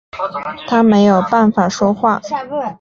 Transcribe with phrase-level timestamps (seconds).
[0.67, 2.19] 他没有办法说话